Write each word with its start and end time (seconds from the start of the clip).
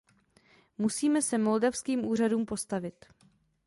Musíme 0.77 1.21
se 1.21 1.37
moldavským 1.37 2.05
úřadům 2.05 2.45
postavit. 2.45 3.05